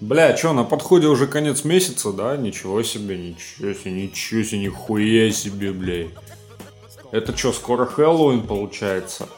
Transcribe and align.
Бля, 0.00 0.32
чё, 0.32 0.52
на 0.52 0.64
подходе 0.64 1.06
уже 1.06 1.26
конец 1.26 1.64
месяца, 1.64 2.12
да? 2.12 2.36
Ничего 2.36 2.82
себе, 2.82 3.16
ничего 3.16 3.72
себе, 3.72 3.92
ничего 3.92 4.42
себе, 4.42 4.58
нихуя 4.60 5.30
себе, 5.30 5.72
бля. 5.72 6.08
Это 7.12 7.36
что, 7.36 7.52
скоро 7.52 7.86
Хэллоуин 7.86 8.42
получается? 8.42 9.28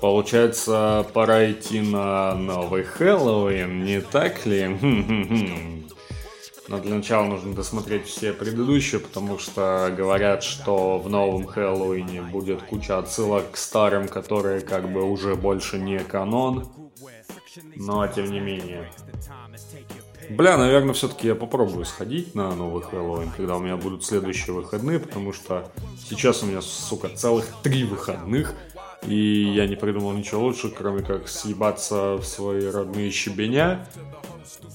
Получается, 0.00 1.06
пора 1.12 1.50
идти 1.50 1.80
на 1.80 2.34
новый 2.34 2.82
Хэллоуин, 2.84 3.84
не 3.84 4.00
так 4.00 4.46
ли? 4.46 4.66
Но 6.68 6.78
для 6.80 6.96
начала 6.96 7.24
нужно 7.24 7.54
досмотреть 7.54 8.06
все 8.06 8.34
предыдущие, 8.34 9.00
потому 9.00 9.38
что 9.38 9.92
говорят, 9.96 10.42
что 10.42 10.98
в 10.98 11.08
новом 11.08 11.46
Хэллоуине 11.46 12.22
будет 12.22 12.62
куча 12.62 12.98
отсылок 12.98 13.52
к 13.52 13.56
старым, 13.56 14.06
которые 14.06 14.60
как 14.60 14.92
бы 14.92 15.02
уже 15.02 15.34
больше 15.34 15.78
не 15.78 15.98
канон. 16.00 16.68
Но 17.76 18.06
тем 18.08 18.30
не 18.30 18.40
менее. 18.40 18.90
Бля, 20.30 20.56
наверное, 20.58 20.92
все-таки 20.94 21.28
я 21.28 21.34
попробую 21.34 21.84
сходить 21.84 22.34
на 22.34 22.54
новый 22.54 22.82
Хэллоуин, 22.82 23.30
когда 23.30 23.56
у 23.56 23.60
меня 23.60 23.76
будут 23.76 24.04
следующие 24.04 24.54
выходные, 24.54 24.98
потому 24.98 25.32
что 25.32 25.70
сейчас 26.08 26.42
у 26.42 26.46
меня, 26.46 26.60
сука, 26.60 27.08
целых 27.08 27.46
три 27.62 27.84
выходных, 27.84 28.54
и 29.06 29.52
я 29.54 29.66
не 29.66 29.76
придумал 29.76 30.12
ничего 30.12 30.42
лучше, 30.42 30.70
кроме 30.70 31.02
как 31.02 31.28
съебаться 31.28 32.16
в 32.16 32.24
свои 32.24 32.66
родные 32.66 33.10
щебеня, 33.10 33.86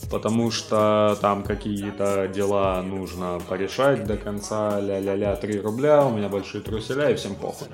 потому 0.09 0.49
что 0.49 1.17
там 1.21 1.43
какие-то 1.43 2.27
дела 2.27 2.81
нужно 2.81 3.39
порешать 3.47 4.05
до 4.05 4.17
конца, 4.17 4.79
ля-ля-ля, 4.79 5.35
3 5.35 5.59
рубля, 5.61 6.05
у 6.05 6.15
меня 6.15 6.29
большие 6.29 6.63
труселя 6.63 7.09
и 7.09 7.15
всем 7.15 7.35
похуй. 7.35 7.67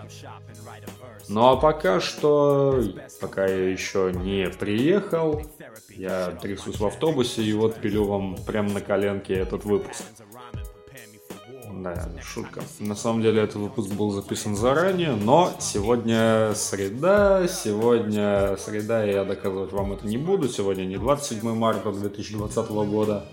Ну 1.29 1.47
а 1.47 1.57
пока 1.57 1.99
что, 1.99 2.83
пока 3.21 3.45
я 3.45 3.69
еще 3.69 4.11
не 4.11 4.49
приехал, 4.49 5.43
я 5.89 6.31
трясусь 6.31 6.79
в 6.79 6.85
автобусе 6.85 7.43
и 7.43 7.53
вот 7.53 7.75
пилю 7.75 8.05
вам 8.05 8.35
прямо 8.47 8.71
на 8.71 8.81
коленке 8.81 9.35
этот 9.35 9.63
выпуск. 9.63 10.01
Да, 11.71 12.09
шутка. 12.23 12.61
На 12.79 12.95
самом 12.95 13.21
деле 13.21 13.43
этот 13.43 13.57
выпуск 13.57 13.91
был 13.91 14.09
записан 14.09 14.55
заранее, 14.55 15.11
но 15.11 15.51
сегодня 15.59 16.53
среда, 16.55 17.47
сегодня 17.47 18.57
среда, 18.57 19.05
и 19.05 19.13
я 19.13 19.23
доказывать 19.23 19.71
вам 19.71 19.93
это 19.93 20.07
не 20.07 20.17
буду. 20.17 20.49
Сегодня 20.49 20.85
не 20.85 20.97
27 20.97 21.53
марта 21.53 21.91
2020 21.91 22.69
года. 22.69 23.25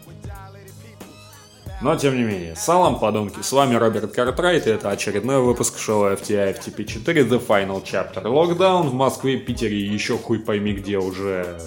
Но 1.82 1.94
тем 1.94 2.16
не 2.16 2.22
менее, 2.22 2.56
салам, 2.56 2.98
подонки, 2.98 3.42
с 3.42 3.52
вами 3.52 3.74
Роберт 3.74 4.12
Картрайт, 4.12 4.66
и 4.66 4.70
это 4.70 4.90
очередной 4.90 5.42
выпуск 5.42 5.78
шоу 5.78 6.06
FTI 6.06 6.58
FTP4 6.58 7.28
The 7.28 7.46
Final 7.46 7.82
Chapter. 7.84 8.26
Локдаун 8.26 8.88
в 8.88 8.94
Москве, 8.94 9.36
Питере 9.36 9.78
еще 9.78 10.16
хуй 10.16 10.38
пойми 10.38 10.72
где 10.72 10.96
уже 10.96 11.60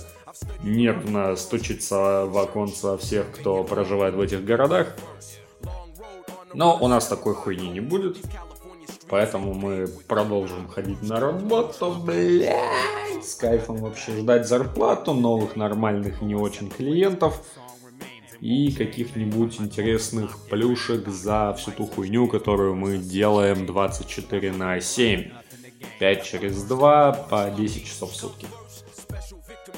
нервно 0.63 1.35
стучится 1.35 2.25
в 2.25 2.37
оконца 2.37 2.97
всех, 2.97 3.31
кто 3.31 3.63
проживает 3.63 4.15
в 4.15 4.21
этих 4.21 4.43
городах. 4.43 4.95
Но 6.53 6.77
у 6.81 6.87
нас 6.87 7.07
такой 7.07 7.35
хуйни 7.35 7.69
не 7.69 7.79
будет. 7.79 8.17
Поэтому 9.09 9.53
мы 9.53 9.87
продолжим 10.07 10.67
ходить 10.67 11.01
на 11.01 11.19
работу, 11.19 11.95
блядь, 11.99 13.25
с 13.25 13.35
кайфом 13.35 13.77
вообще 13.77 14.11
ждать 14.17 14.47
зарплату, 14.47 15.13
новых 15.13 15.55
нормальных 15.55 16.21
не 16.21 16.35
очень 16.35 16.69
клиентов 16.69 17.41
и 18.41 18.71
каких-нибудь 18.71 19.59
интересных 19.59 20.37
плюшек 20.49 21.07
за 21.07 21.55
всю 21.57 21.71
ту 21.71 21.85
хуйню, 21.85 22.27
которую 22.27 22.75
мы 22.75 22.97
делаем 22.97 23.65
24 23.65 24.51
на 24.53 24.79
7. 24.79 25.31
5 25.99 26.23
через 26.23 26.63
2 26.63 27.11
по 27.29 27.49
10 27.49 27.85
часов 27.85 28.11
в 28.11 28.15
сутки. 28.15 28.47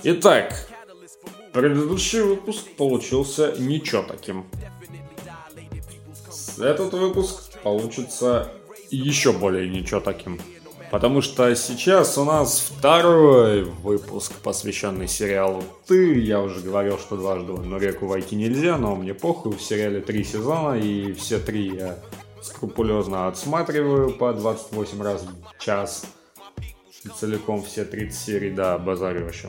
Итак, 0.04 0.68
предыдущий 1.54 2.22
выпуск 2.22 2.66
получился 2.78 3.56
ничего 3.60 4.04
таким. 4.04 4.46
Этот 6.58 6.94
выпуск 6.94 7.60
получится 7.64 8.52
еще 8.90 9.32
более 9.32 9.70
ничего 9.70 10.00
таким. 10.00 10.40
Потому 10.92 11.22
что 11.22 11.56
сейчас 11.56 12.18
у 12.18 12.26
нас 12.26 12.60
второй 12.60 13.64
выпуск, 13.64 14.34
посвященный 14.44 15.08
сериалу 15.08 15.64
«Ты». 15.88 16.20
Я 16.20 16.42
уже 16.42 16.60
говорил, 16.60 16.98
что 16.98 17.16
дважды 17.16 17.54
одну 17.54 17.78
реку 17.78 18.08
войти 18.08 18.36
нельзя, 18.36 18.78
но 18.78 18.98
мне 18.98 19.14
похуй. 19.14 19.54
В 19.54 19.62
сериале 19.62 20.02
три 20.02 20.26
сезона, 20.26 20.78
и 20.78 21.14
все 21.14 21.40
три 21.40 21.74
я 21.74 21.98
скрупулезно 22.42 23.30
отсматриваю 23.30 24.12
по 24.12 24.34
28 24.34 25.02
раз 25.02 25.24
в 25.24 25.64
час. 25.64 26.06
Целиком 27.18 27.64
все 27.64 27.86
30 27.86 28.14
серий, 28.14 28.52
да, 28.52 28.78
базарю 28.78 29.24
вообще. 29.24 29.48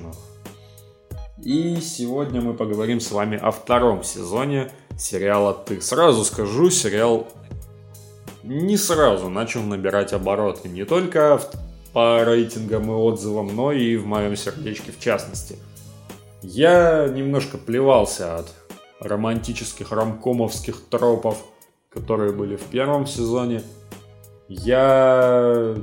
И 1.43 1.81
сегодня 1.81 2.41
мы 2.41 2.55
поговорим 2.55 3.01
с 3.01 3.11
вами 3.11 3.37
о 3.37 3.51
втором 3.51 4.05
сезоне 4.05 4.71
сериала 4.97 5.53
«Ты». 5.53 5.81
Сразу 5.81 6.25
скажу, 6.25 6.71
сериал 6.71 7.27
не 8.43 8.77
сразу 8.77 9.29
начал 9.29 9.63
набирать 9.63 10.13
обороты. 10.13 10.69
Не 10.69 10.85
только 10.85 11.41
по 11.93 12.25
рейтингам 12.25 12.91
и 12.91 12.95
отзывам, 12.95 13.55
но 13.55 13.73
и 13.73 13.97
в 13.97 14.07
моем 14.07 14.37
сердечке 14.37 14.93
в 14.93 14.99
частности. 14.99 15.57
Я 16.43 17.09
немножко 17.09 17.59
плевался 17.59 18.37
от 18.37 18.53
романтических 19.01 19.93
ромкомовских 19.93 20.81
тропов, 20.89 21.39
которые 21.89 22.33
были 22.33 22.57
в 22.57 22.63
первом 22.63 23.07
сезоне. 23.07 23.63
Я 24.49 25.77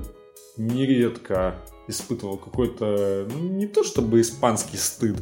нередко 0.58 1.56
испытывал 1.88 2.38
какой-то, 2.38 3.28
ну, 3.32 3.40
не 3.40 3.68
то 3.68 3.84
чтобы 3.84 4.22
испанский 4.22 4.78
стыд, 4.78 5.18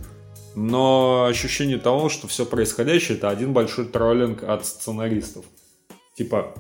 но 0.55 1.25
ощущение 1.29 1.77
того, 1.77 2.09
что 2.09 2.27
все 2.27 2.45
происходящее 2.45 3.17
это 3.17 3.29
один 3.29 3.53
большой 3.53 3.85
троллинг 3.85 4.43
от 4.43 4.65
сценаристов. 4.65 5.45
Типа, 6.15 6.55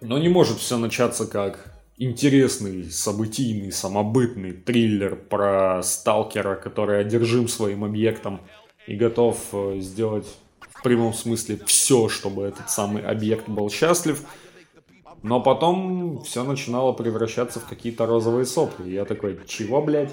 ну 0.00 0.18
не 0.18 0.28
может 0.28 0.58
все 0.58 0.78
начаться 0.78 1.26
как 1.26 1.72
интересный, 1.96 2.90
событийный, 2.90 3.72
самобытный 3.72 4.52
триллер 4.52 5.16
про 5.16 5.82
сталкера, 5.82 6.56
который 6.56 7.00
одержим 7.00 7.48
своим 7.48 7.84
объектом 7.84 8.40
и 8.86 8.94
готов 8.94 9.38
э, 9.52 9.78
сделать 9.80 10.26
в 10.60 10.82
прямом 10.82 11.14
смысле 11.14 11.58
все, 11.64 12.08
чтобы 12.08 12.44
этот 12.44 12.70
самый 12.70 13.02
объект 13.02 13.48
был 13.48 13.70
счастлив. 13.70 14.22
Но 15.22 15.40
потом 15.40 16.22
все 16.22 16.44
начинало 16.44 16.92
превращаться 16.92 17.58
в 17.58 17.64
какие-то 17.64 18.06
розовые 18.06 18.46
сопли. 18.46 18.90
Я 18.90 19.04
такой, 19.04 19.40
чего, 19.46 19.82
блядь? 19.82 20.12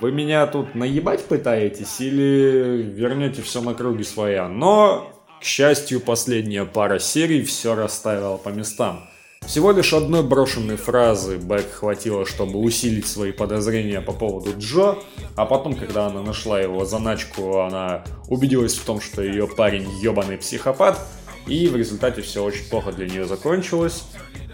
Вы 0.00 0.12
меня 0.12 0.46
тут 0.46 0.74
наебать 0.74 1.24
пытаетесь 1.24 2.00
или 2.00 2.82
вернете 2.82 3.42
все 3.42 3.60
на 3.60 3.74
круги 3.74 4.04
своя? 4.04 4.48
Но, 4.48 5.12
к 5.40 5.44
счастью, 5.44 6.00
последняя 6.00 6.66
пара 6.66 6.98
серий 6.98 7.42
все 7.42 7.74
расставила 7.74 8.36
по 8.36 8.50
местам. 8.50 9.08
Всего 9.46 9.72
лишь 9.72 9.94
одной 9.94 10.22
брошенной 10.22 10.76
фразы 10.76 11.38
Бэк 11.38 11.72
хватило, 11.72 12.26
чтобы 12.26 12.58
усилить 12.58 13.06
свои 13.06 13.32
подозрения 13.32 14.02
по 14.02 14.12
поводу 14.12 14.50
Джо, 14.58 14.98
а 15.36 15.46
потом, 15.46 15.76
когда 15.76 16.06
она 16.08 16.20
нашла 16.20 16.60
его 16.60 16.84
заначку, 16.84 17.60
она 17.60 18.04
убедилась 18.28 18.76
в 18.76 18.84
том, 18.84 19.00
что 19.00 19.22
ее 19.22 19.48
парень 19.48 19.88
ебаный 20.02 20.36
психопат, 20.36 21.00
и 21.46 21.68
в 21.68 21.76
результате 21.76 22.20
все 22.20 22.44
очень 22.44 22.68
плохо 22.68 22.92
для 22.92 23.08
нее 23.08 23.24
закончилось. 23.24 24.04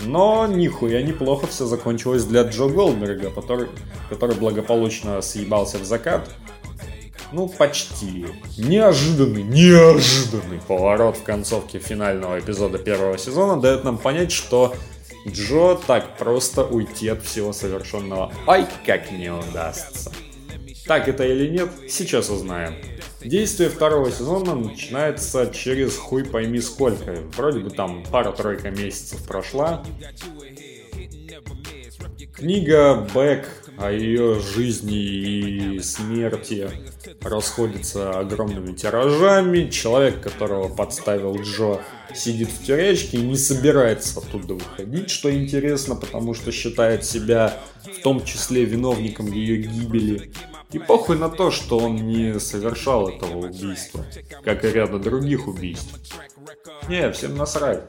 Но 0.05 0.47
нихуя 0.47 1.03
неплохо 1.03 1.49
все 1.49 1.67
закончилось 1.67 2.25
для 2.25 2.43
Джо 2.43 2.69
Голдберга, 2.69 3.31
который, 3.31 3.69
который 4.09 4.37
благополучно 4.37 5.21
съебался 5.21 5.79
в 5.79 5.85
закат. 5.85 6.31
Ну, 7.33 7.49
почти. 7.49 8.27
Неожиданный, 8.57 9.43
неожиданный 9.43 10.61
поворот 10.67 11.17
в 11.17 11.23
концовке 11.23 11.79
финального 11.79 12.39
эпизода 12.39 12.79
первого 12.79 13.19
сезона 13.19 13.61
дает 13.61 13.85
нам 13.85 13.99
понять, 13.99 14.33
что 14.33 14.75
Джо 15.27 15.75
так 15.87 16.17
просто 16.17 16.65
уйти 16.65 17.09
от 17.09 17.25
всего 17.25 17.53
совершенного 17.53 18.33
ай 18.47 18.67
как 18.85 19.11
не 19.11 19.31
удастся. 19.31 20.13
Так 20.87 21.09
это 21.09 21.25
или 21.25 21.49
нет, 21.49 21.69
сейчас 21.89 22.31
узнаем. 22.31 22.77
Действие 23.21 23.71
второго 23.71 24.13
сезона 24.13 24.55
начинается 24.55 25.47
через 25.53 25.97
хуй 25.97 26.25
пойми 26.25 26.61
сколько. 26.61 27.17
Вроде 27.37 27.59
бы 27.59 27.71
там 27.71 28.05
пара-тройка 28.05 28.71
месяцев 28.71 29.27
прошла. 29.27 29.85
Книга 32.35 33.09
Бэк 33.13 33.47
о 33.79 33.91
ее 33.91 34.41
жизни 34.41 34.97
и 34.97 35.81
смерти 35.81 36.71
расходится 37.21 38.19
огромными 38.19 38.75
тиражами. 38.75 39.69
Человек, 39.71 40.21
которого 40.21 40.69
подставил 40.69 41.37
Джо, 41.41 41.81
сидит 42.15 42.49
в 42.49 42.65
тюрячке 42.65 43.19
и 43.19 43.23
не 43.23 43.37
собирается 43.37 44.21
оттуда 44.21 44.55
выходить, 44.55 45.11
что 45.11 45.33
интересно, 45.33 45.95
потому 45.95 46.35
что 46.35 46.53
считает 46.53 47.05
себя 47.05 47.59
в 47.85 48.03
том 48.03 48.25
числе 48.25 48.65
виновником 48.65 49.27
ее 49.31 49.59
гибели. 49.59 50.33
И 50.73 50.79
похуй 50.79 51.17
на 51.17 51.29
то, 51.29 51.51
что 51.51 51.79
он 51.79 51.97
не 51.97 52.41
совершал 52.41 53.09
этого 53.09 53.47
убийства, 53.47 54.05
как 54.45 54.65
и 54.65 54.69
ряда 54.69 54.99
других 54.99 55.47
убийств. 55.47 55.95
Не, 56.89 57.11
всем 57.13 57.37
насрать. 57.37 57.83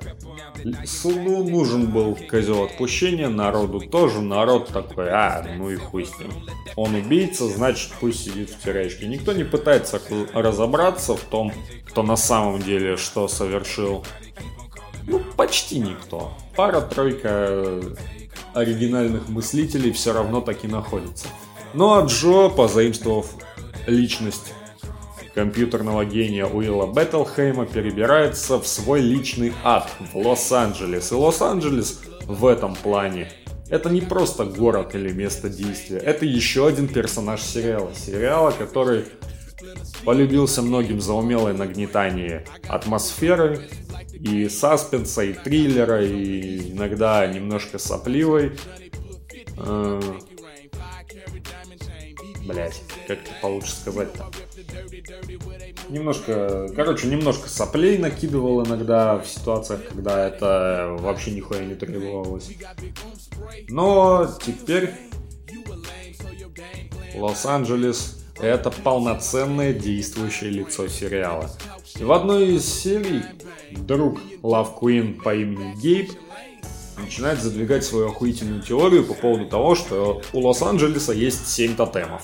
Суду 0.86 1.44
нужен 1.44 1.88
был 1.88 2.18
козел 2.30 2.64
отпущения, 2.64 3.30
народу 3.30 3.80
тоже. 3.80 4.22
Народ 4.22 4.70
такой, 4.70 5.10
а, 5.10 5.46
ну 5.58 5.70
и 5.70 5.76
хуй 5.76 6.06
с 6.06 6.18
ним. 6.20 6.32
Он 6.76 6.96
убийца, 6.96 7.48
значит 7.48 7.92
пусть 8.00 8.26
сидит 8.26 8.50
в 8.50 8.64
тюрячке. 8.64 9.08
Никто 9.08 9.34
не 9.34 9.44
пытается 9.44 10.02
разобраться 10.34 11.16
в 11.16 11.22
том, 11.22 11.52
кто 11.86 12.04
на 12.04 12.16
самом 12.16 12.62
деле 12.62 12.98
что 12.98 13.28
совершил. 13.28 14.04
Ну, 15.06 15.22
почти 15.36 15.80
никто. 15.80 16.34
Пара-тройка 16.56 17.82
оригинальных 18.54 19.30
мыслителей 19.30 19.92
все 19.92 20.14
равно 20.14 20.42
таки 20.42 20.68
находится. 20.68 21.28
Ну 21.74 21.94
а 21.94 22.06
Джо, 22.06 22.50
позаимствовав 22.50 23.28
личность 23.86 24.54
компьютерного 25.38 26.04
гения 26.04 26.48
Уилла 26.48 26.92
Беттлхейма 26.92 27.68
перебирается 27.68 28.60
в 28.60 28.66
свой 28.66 29.02
личный 29.02 29.54
ад 29.64 29.88
в 30.12 30.18
Лос-Анджелес. 30.18 31.12
И 31.12 31.16
Лос-Анджелес 31.16 32.02
в 32.26 32.44
этом 32.48 32.74
плане 32.74 33.32
это 33.70 33.92
не 33.92 34.02
просто 34.02 34.46
город 34.46 34.96
или 34.96 35.12
место 35.12 35.48
действия, 35.48 36.00
это 36.00 36.26
еще 36.26 36.66
один 36.66 36.88
персонаж 36.88 37.44
сериала. 37.44 37.92
Сериала, 37.94 38.50
который 38.50 39.06
полюбился 40.04 40.64
многим 40.64 41.00
за 41.00 41.14
умелое 41.14 41.54
нагнетание 41.54 42.44
атмосферы 42.68 43.70
и 44.14 44.50
саспенса, 44.50 45.22
и 45.22 45.34
триллера, 45.34 46.04
и 46.04 46.72
иногда 46.72 47.28
немножко 47.28 47.78
сопливой. 47.78 48.54
Э, 49.58 50.02
Блять, 52.48 52.82
как 53.08 53.20
это 53.20 53.30
получше 53.42 53.74
сказать-то? 53.74 54.32
Немножко, 55.90 56.70
короче, 56.76 57.08
немножко 57.08 57.50
соплей 57.50 57.98
накидывал 57.98 58.66
иногда 58.66 59.18
в 59.18 59.28
ситуациях, 59.28 59.82
когда 59.88 60.28
это 60.28 60.96
вообще 61.00 61.32
нихуя 61.32 61.64
не 61.64 61.76
требовалось. 61.76 62.50
Но 63.70 64.30
теперь 64.46 64.92
Лос-Анджелес 67.16 68.26
это 68.40 68.70
полноценное 68.70 69.74
действующее 69.74 70.52
лицо 70.52 70.88
сериала. 70.88 71.50
В 71.96 72.12
одной 72.12 72.56
из 72.56 72.66
серий 72.66 73.24
друг 73.72 74.20
Лав 74.44 74.76
Куин 74.76 75.20
по 75.20 75.34
имени 75.34 75.74
Гейб 75.82 76.12
начинает 76.98 77.42
задвигать 77.42 77.86
свою 77.86 78.10
охуительную 78.10 78.62
теорию 78.62 79.06
по 79.06 79.14
поводу 79.14 79.48
того, 79.48 79.76
что 79.76 80.22
у 80.34 80.40
Лос-Анджелеса 80.40 81.14
есть 81.14 81.48
7 81.48 81.76
тотемов. 81.76 82.24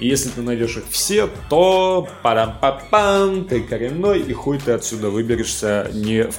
И 0.00 0.08
если 0.08 0.30
ты 0.30 0.42
найдешь 0.42 0.76
их 0.76 0.84
все, 0.88 1.28
то 1.48 2.08
парам 2.22 2.58
па 2.60 2.72
пам 2.90 3.44
ты 3.44 3.62
коренной, 3.62 4.20
и 4.20 4.32
хуй 4.32 4.58
ты 4.58 4.72
отсюда 4.72 5.10
выберешься 5.10 5.90
не 5.92 6.24
в 6.24 6.36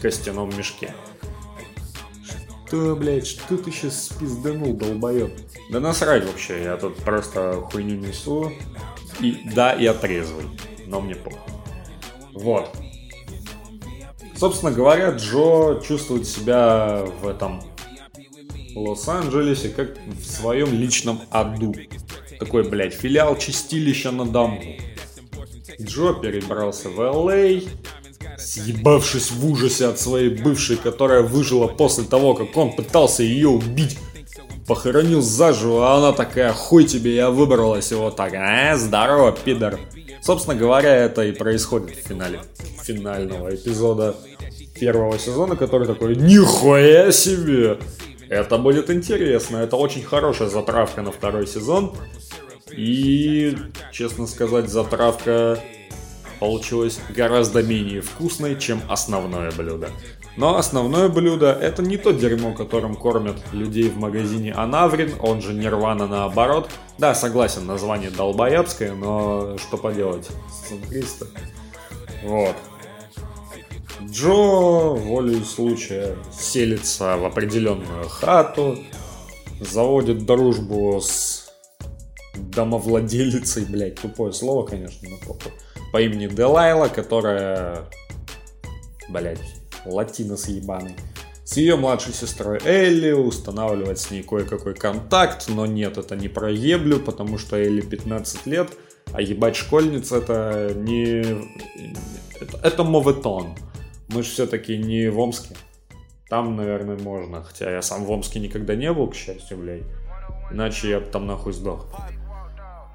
костяном 0.00 0.50
мешке. 0.56 0.92
Что, 2.66 2.94
блядь, 2.96 3.26
что 3.26 3.56
ты 3.56 3.70
сейчас 3.70 4.06
спизданул, 4.06 4.74
долбоеб? 4.74 5.32
Да 5.70 5.80
насрать 5.80 6.26
вообще, 6.26 6.64
я 6.64 6.76
тут 6.76 6.96
просто 6.96 7.66
хуйню 7.70 7.96
несу. 7.96 8.52
И 9.20 9.40
да, 9.54 9.72
я 9.72 9.94
трезвый, 9.94 10.44
но 10.86 11.00
мне 11.00 11.14
похуй. 11.14 11.40
Вот. 12.34 12.70
Собственно 14.36 14.70
говоря, 14.70 15.10
Джо 15.10 15.80
чувствует 15.80 16.26
себя 16.26 17.04
в 17.22 17.26
этом 17.26 17.60
Лос-Анджелесе 18.76 19.70
как 19.70 19.96
в 20.06 20.24
своем 20.24 20.72
личном 20.72 21.22
аду. 21.30 21.74
Такой, 22.38 22.62
блядь, 22.62 22.94
филиал 22.94 23.36
чистилища 23.36 24.10
на 24.10 24.24
Дамбу. 24.24 24.76
Джо 25.80 26.14
перебрался 26.14 26.88
в 26.88 27.00
Л.А., 27.00 27.60
съебавшись 28.38 29.30
в 29.30 29.50
ужасе 29.50 29.86
от 29.86 29.98
своей 29.98 30.30
бывшей, 30.30 30.76
которая 30.76 31.22
выжила 31.22 31.66
после 31.66 32.04
того, 32.04 32.34
как 32.34 32.56
он 32.56 32.72
пытался 32.74 33.22
ее 33.22 33.48
убить. 33.48 33.98
Похоронил 34.66 35.22
заживо, 35.22 35.88
а 35.88 35.98
она 35.98 36.12
такая, 36.12 36.52
хуй 36.52 36.84
тебе, 36.84 37.14
я 37.14 37.30
выбралась, 37.30 37.90
вот 37.92 38.16
так, 38.16 38.34
а, 38.34 38.76
здорово, 38.76 39.32
пидор. 39.32 39.78
Собственно 40.20 40.54
говоря, 40.54 40.94
это 40.94 41.24
и 41.24 41.32
происходит 41.32 41.96
в 41.96 42.08
финале 42.08 42.40
финального 42.82 43.54
эпизода 43.54 44.16
первого 44.78 45.18
сезона, 45.18 45.56
который 45.56 45.86
такой, 45.86 46.16
нихуя 46.16 47.10
себе! 47.12 47.78
Это 48.28 48.58
будет 48.58 48.90
интересно, 48.90 49.58
это 49.58 49.76
очень 49.76 50.02
хорошая 50.02 50.48
затравка 50.48 51.00
на 51.02 51.12
второй 51.12 51.46
сезон. 51.46 51.94
И, 52.76 53.56
честно 53.92 54.26
сказать, 54.26 54.68
затравка 54.68 55.58
получилась 56.38 57.00
гораздо 57.14 57.62
менее 57.62 58.00
вкусной, 58.00 58.58
чем 58.58 58.80
основное 58.88 59.50
блюдо. 59.52 59.90
Но 60.36 60.56
основное 60.56 61.08
блюдо 61.08 61.52
это 61.52 61.82
не 61.82 61.96
то 61.96 62.12
дерьмо, 62.12 62.54
которым 62.54 62.94
кормят 62.94 63.36
людей 63.52 63.90
в 63.90 63.96
магазине 63.96 64.52
Анаврин, 64.52 65.14
он 65.20 65.42
же 65.42 65.52
Нирвана 65.52 66.06
наоборот. 66.06 66.70
Да, 66.96 67.14
согласен, 67.14 67.66
название 67.66 68.10
долбоябское, 68.10 68.94
но 68.94 69.58
что 69.58 69.76
поделать, 69.76 70.28
сцентриста. 70.48 71.26
Вот. 72.22 72.54
Джо 74.04 74.94
волей 74.94 75.42
случая 75.42 76.16
селится 76.32 77.16
в 77.16 77.24
определенную 77.24 78.08
хату, 78.08 78.78
заводит 79.60 80.24
дружбу 80.24 81.00
с 81.00 81.27
домовладелицей, 82.38 83.64
блять, 83.64 83.96
тупое 83.96 84.32
слово, 84.32 84.66
конечно, 84.66 85.08
но 85.08 85.16
похуй, 85.18 85.52
по 85.92 86.00
имени 86.00 86.26
Делайла, 86.26 86.88
которая, 86.88 87.84
блять, 89.08 89.40
латинос 89.84 90.48
ебаный. 90.48 90.94
С 91.44 91.56
ее 91.56 91.76
младшей 91.76 92.12
сестрой 92.12 92.60
Элли 92.64 93.12
устанавливать 93.12 93.98
с 93.98 94.10
ней 94.10 94.22
кое-какой 94.22 94.74
контакт, 94.74 95.48
но 95.48 95.64
нет, 95.64 95.96
это 95.96 96.14
не 96.14 96.28
про 96.28 96.50
еблю, 96.50 97.00
потому 97.00 97.38
что 97.38 97.56
Элли 97.56 97.80
15 97.80 98.44
лет, 98.46 98.68
а 99.12 99.22
ебать 99.22 99.56
школьница 99.56 100.18
это 100.18 100.74
не... 100.76 101.22
Это, 102.40 102.58
это 102.62 102.84
моветон. 102.84 103.56
Мы 104.08 104.22
же 104.22 104.28
все-таки 104.28 104.76
не 104.76 105.10
в 105.10 105.18
Омске. 105.18 105.56
Там, 106.28 106.56
наверное, 106.56 106.98
можно. 106.98 107.42
Хотя 107.42 107.70
я 107.70 107.82
сам 107.82 108.04
в 108.04 108.10
Омске 108.10 108.40
никогда 108.40 108.74
не 108.74 108.92
был, 108.92 109.08
к 109.08 109.14
счастью, 109.14 109.56
блядь. 109.56 109.84
Иначе 110.50 110.90
я 110.90 111.00
бы 111.00 111.06
там 111.06 111.26
нахуй 111.26 111.52
сдох. 111.52 111.86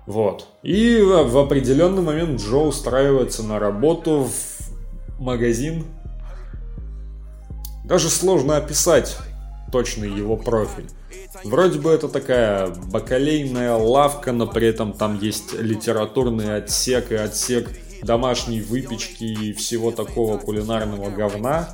Вот. 0.06 0.48
И 0.64 1.00
в 1.02 1.38
определенный 1.38 2.02
момент 2.02 2.42
Джо 2.42 2.58
устраивается 2.58 3.44
на 3.44 3.60
работу 3.60 4.30
в 4.30 5.22
магазин. 5.22 5.86
Даже 7.86 8.10
сложно 8.10 8.58
описать 8.58 9.18
точный 9.72 10.10
его 10.10 10.38
профиль. 10.38 10.88
Вроде 11.44 11.80
бы 11.80 11.92
это 11.92 12.08
такая 12.08 12.68
бакалейная 12.68 13.76
лавка, 13.76 14.32
но 14.32 14.48
при 14.48 14.68
этом 14.68 14.94
там 14.94 15.20
есть 15.20 15.54
литературный 15.54 16.58
отсек 16.58 17.12
и 17.12 17.16
отсек 17.16 17.70
домашней 18.04 18.62
выпечки 18.62 19.24
и 19.24 19.54
всего 19.54 19.92
такого 19.92 20.38
кулинарного 20.38 21.10
говна. 21.10 21.70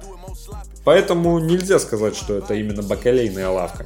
Поэтому 0.86 1.39
нельзя 1.39 1.77
сказать, 1.80 2.15
что 2.15 2.36
это 2.36 2.54
именно 2.54 2.82
бакалейная 2.82 3.50
лавка. 3.50 3.86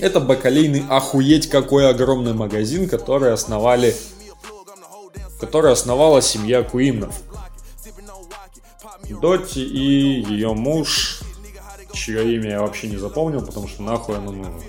Это 0.00 0.20
бакалейный 0.20 0.84
охуеть 0.88 1.48
какой 1.48 1.88
огромный 1.88 2.32
магазин, 2.32 2.88
который 2.88 3.32
основали 3.32 3.94
который 5.40 5.72
основала 5.72 6.20
семья 6.20 6.62
Куинов. 6.62 7.22
Доти 9.22 9.64
и 9.64 10.22
ее 10.22 10.52
муж, 10.54 11.22
чье 11.92 12.36
имя 12.36 12.50
я 12.50 12.60
вообще 12.60 12.88
не 12.88 12.96
запомнил, 12.96 13.44
потому 13.44 13.66
что 13.66 13.82
нахуй 13.82 14.16
оно 14.16 14.30
нужно. 14.30 14.60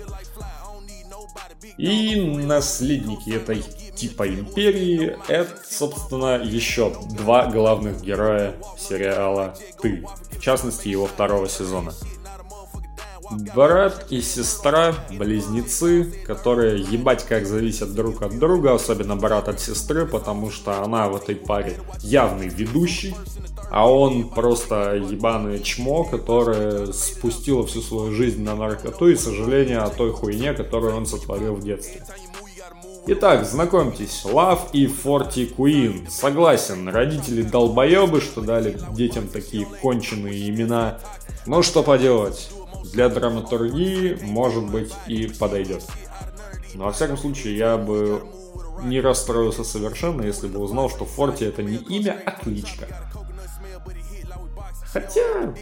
И 1.78 2.16
наследники 2.16 3.30
этой 3.30 3.62
типа 3.94 4.28
империи, 4.28 5.16
это, 5.28 5.50
собственно, 5.68 6.42
еще 6.42 6.92
два 7.10 7.46
главных 7.46 8.02
героя 8.02 8.54
сериала 8.78 9.54
«Ты», 9.80 10.04
в 10.32 10.40
частности, 10.40 10.88
его 10.88 11.06
второго 11.06 11.48
сезона. 11.48 11.94
Брат 13.54 14.06
и 14.10 14.20
сестра, 14.20 14.94
близнецы, 15.10 16.12
которые 16.26 16.80
ебать 16.82 17.24
как 17.24 17.46
зависят 17.46 17.94
друг 17.94 18.22
от 18.22 18.38
друга, 18.38 18.74
особенно 18.74 19.16
брат 19.16 19.48
от 19.48 19.60
сестры, 19.60 20.06
потому 20.06 20.50
что 20.50 20.82
она 20.82 21.08
в 21.08 21.16
этой 21.16 21.36
паре 21.36 21.78
явный 22.00 22.48
ведущий, 22.48 23.14
а 23.70 23.90
он 23.90 24.28
просто 24.28 24.96
ебаное 24.96 25.58
чмо, 25.60 26.04
которое 26.04 26.92
спустило 26.92 27.66
всю 27.66 27.80
свою 27.80 28.12
жизнь 28.12 28.42
на 28.42 28.54
наркоту 28.54 29.08
и 29.08 29.16
сожаление 29.16 29.78
о 29.78 29.88
той 29.88 30.12
хуйне, 30.12 30.52
которую 30.52 30.96
он 30.96 31.06
сотворил 31.06 31.54
в 31.54 31.62
детстве. 31.62 32.02
Итак, 33.04 33.44
знакомьтесь, 33.44 34.24
Лав 34.24 34.68
и 34.72 34.86
Форти 34.86 35.46
Куин. 35.46 36.06
Согласен, 36.08 36.88
родители 36.88 37.42
долбоебы, 37.42 38.20
что 38.20 38.42
дали 38.42 38.78
детям 38.92 39.26
такие 39.26 39.66
конченые 39.66 40.48
имена. 40.48 41.00
Но 41.46 41.62
что 41.62 41.82
поделать, 41.82 42.50
для 42.92 43.08
драматургии, 43.08 44.18
может 44.22 44.70
быть, 44.70 44.92
и 45.06 45.26
подойдет. 45.26 45.84
Но, 46.74 46.84
во 46.84 46.92
всяком 46.92 47.16
случае, 47.16 47.56
я 47.56 47.76
бы 47.76 48.22
не 48.82 49.00
расстроился 49.00 49.64
совершенно, 49.64 50.22
если 50.22 50.48
бы 50.48 50.58
узнал, 50.58 50.90
что 50.90 51.04
Форти 51.04 51.44
это 51.44 51.62
не 51.62 51.76
имя, 51.76 52.20
а 52.24 52.32
кличка. 52.32 52.86
Хотя, 54.92 55.54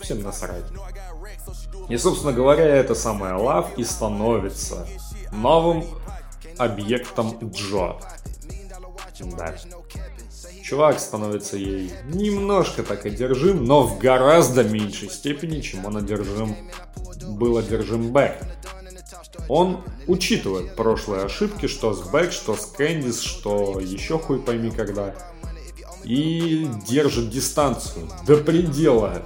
всем 0.00 0.22
насрать. 0.22 0.64
И, 1.88 1.96
собственно 1.96 2.32
говоря, 2.32 2.64
это 2.64 2.94
самое 2.94 3.34
Лав 3.34 3.76
и 3.78 3.84
становится 3.84 4.88
новым 5.32 5.84
объектом 6.58 7.38
Джо. 7.52 7.96
Да. 9.36 9.54
Чувак 10.66 10.98
становится 10.98 11.56
ей 11.56 11.92
немножко 12.08 12.82
так 12.82 13.06
одержим, 13.06 13.64
но 13.64 13.84
в 13.84 13.98
гораздо 14.00 14.64
меньшей 14.64 15.08
степени, 15.10 15.60
чем 15.60 15.84
он 15.84 15.96
одержим, 15.96 16.56
был 17.22 17.56
одержим 17.56 18.10
Бэк. 18.10 18.34
Он 19.48 19.84
учитывает 20.08 20.74
прошлые 20.74 21.22
ошибки, 21.22 21.68
что 21.68 21.94
с 21.94 22.00
Бэк, 22.08 22.32
что 22.32 22.56
с 22.56 22.66
Кэндис, 22.66 23.20
что 23.20 23.78
еще 23.78 24.18
хуй 24.18 24.40
пойми 24.40 24.72
когда. 24.72 25.14
И 26.02 26.68
держит 26.88 27.30
дистанцию 27.30 28.08
до 28.26 28.36
предела. 28.36 29.22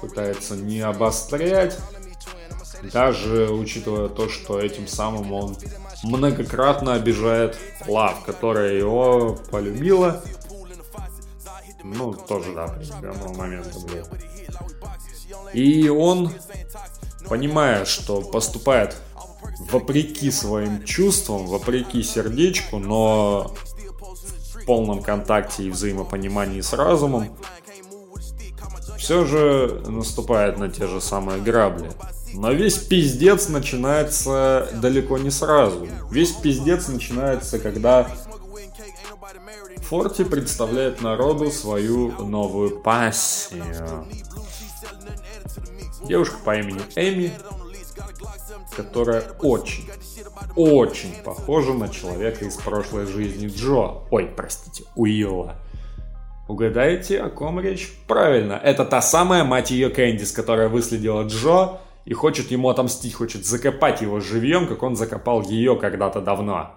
Пытается 0.00 0.56
не 0.56 0.80
обострять, 0.80 1.76
даже 2.94 3.50
учитывая 3.50 4.08
то, 4.08 4.30
что 4.30 4.58
этим 4.58 4.88
самым 4.88 5.34
он 5.34 5.54
многократно 6.02 6.94
обижает 6.94 7.58
Лав, 7.86 8.24
которая 8.24 8.72
его 8.72 9.38
полюбила. 9.50 10.22
Ну, 11.84 12.14
тоже, 12.14 12.54
да, 12.54 12.64
определенного 12.64 13.34
момента, 13.34 13.78
блядь. 13.80 14.08
И 15.52 15.88
он, 15.88 16.30
понимая, 17.28 17.84
что 17.84 18.20
поступает 18.22 18.96
вопреки 19.70 20.30
своим 20.30 20.84
чувствам, 20.84 21.46
вопреки 21.46 22.02
сердечку, 22.02 22.78
но 22.78 23.54
в 24.54 24.64
полном 24.64 25.02
контакте 25.02 25.64
и 25.64 25.70
взаимопонимании 25.70 26.60
с 26.60 26.72
разумом, 26.72 27.36
все 28.98 29.24
же 29.24 29.82
наступает 29.88 30.58
на 30.58 30.70
те 30.70 30.86
же 30.86 31.00
самые 31.00 31.40
грабли. 31.40 31.90
Но 32.34 32.52
весь 32.52 32.78
пиздец 32.78 33.48
начинается 33.48 34.68
далеко 34.74 35.18
не 35.18 35.30
сразу. 35.30 35.88
Весь 36.10 36.32
пиздец 36.32 36.88
начинается, 36.88 37.58
когда 37.58 38.08
Форти 39.92 40.24
представляет 40.24 41.02
народу 41.02 41.50
свою 41.50 42.12
новую 42.12 42.80
пассию. 42.80 44.06
Девушка 46.08 46.36
по 46.42 46.56
имени 46.56 46.80
Эми, 46.96 47.30
которая 48.74 49.22
очень, 49.42 49.86
очень 50.56 51.14
похожа 51.22 51.74
на 51.74 51.90
человека 51.90 52.46
из 52.46 52.56
прошлой 52.56 53.04
жизни 53.04 53.48
Джо. 53.48 54.06
Ой, 54.10 54.32
простите, 54.34 54.84
Уилла. 54.96 55.56
Угадаете, 56.48 57.20
о 57.20 57.28
ком 57.28 57.60
речь? 57.60 57.92
Правильно, 58.08 58.54
это 58.54 58.86
та 58.86 59.02
самая 59.02 59.44
мать 59.44 59.70
ее 59.70 59.90
Кэндис, 59.90 60.32
которая 60.32 60.70
выследила 60.70 61.24
Джо 61.24 61.80
и 62.06 62.14
хочет 62.14 62.50
ему 62.50 62.70
отомстить, 62.70 63.12
хочет 63.12 63.44
закопать 63.44 64.00
его 64.00 64.20
живьем, 64.20 64.68
как 64.68 64.82
он 64.84 64.96
закопал 64.96 65.42
ее 65.42 65.76
когда-то 65.76 66.22
давно. 66.22 66.76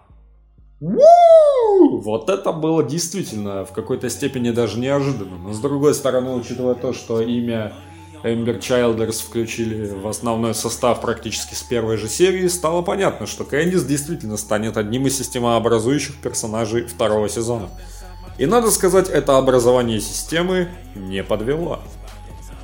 Вот 2.01 2.29
это 2.29 2.51
было 2.51 2.83
действительно 2.83 3.65
в 3.65 3.71
какой-то 3.71 4.09
степени 4.09 4.51
даже 4.51 4.79
неожиданно. 4.79 5.37
Но 5.37 5.53
с 5.53 5.59
другой 5.59 5.93
стороны, 5.93 6.35
учитывая 6.35 6.75
то, 6.75 6.93
что 6.93 7.21
имя 7.21 7.73
Эмбер 8.23 8.59
Чайлдерс 8.59 9.21
включили 9.21 9.87
в 9.87 10.07
основной 10.07 10.55
состав 10.55 11.01
практически 11.01 11.53
с 11.53 11.61
первой 11.61 11.97
же 11.97 12.07
серии, 12.07 12.47
стало 12.47 12.81
понятно, 12.81 13.27
что 13.27 13.43
Кэндис 13.43 13.85
действительно 13.85 14.37
станет 14.37 14.77
одним 14.77 15.05
из 15.05 15.17
системообразующих 15.17 16.15
персонажей 16.15 16.85
второго 16.85 17.29
сезона. 17.29 17.69
И 18.37 18.45
надо 18.47 18.71
сказать, 18.71 19.09
это 19.09 19.37
образование 19.37 19.99
системы 19.99 20.69
не 20.95 21.23
подвело. 21.23 21.79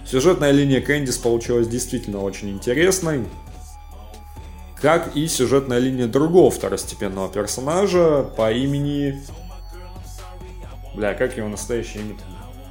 Сюжетная 0.06 0.52
линия 0.52 0.82
Кэндис 0.82 1.18
получилась 1.18 1.68
действительно 1.68 2.22
очень 2.22 2.50
интересной, 2.50 3.26
как 4.82 5.16
и 5.16 5.28
сюжетная 5.28 5.80
линия 5.80 6.08
другого 6.08 6.50
второстепенного 6.50 7.30
персонажа 7.30 8.24
по 8.36 8.52
имени... 8.52 9.22
Бля, 10.96 11.14
как 11.14 11.38
его 11.38 11.48
настоящее 11.48 12.04
имя? 12.04 12.18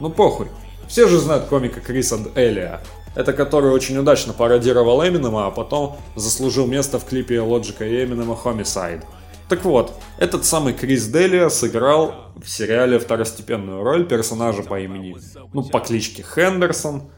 Ну 0.00 0.10
похуй. 0.10 0.48
Все 0.88 1.08
же 1.08 1.18
знают 1.18 1.44
комика 1.44 1.80
Криса 1.80 2.18
Элия. 2.34 2.80
Это 3.14 3.32
который 3.32 3.70
очень 3.70 3.96
удачно 3.96 4.32
пародировал 4.32 5.06
Эминема, 5.06 5.46
а 5.46 5.50
потом 5.50 5.96
заслужил 6.16 6.66
место 6.66 6.98
в 6.98 7.04
клипе 7.04 7.40
Лоджика 7.40 7.86
и 7.86 8.04
Эминема 8.04 8.38
Homicide. 8.44 9.04
Так 9.48 9.64
вот, 9.64 9.94
этот 10.18 10.44
самый 10.44 10.74
Крис 10.74 11.08
Делия 11.08 11.48
сыграл 11.48 12.14
в 12.36 12.48
сериале 12.48 13.00
второстепенную 13.00 13.82
роль 13.82 14.06
персонажа 14.06 14.62
по 14.62 14.78
имени, 14.78 15.16
ну, 15.52 15.64
по 15.64 15.80
кличке 15.80 16.22
Хендерсон, 16.22 17.10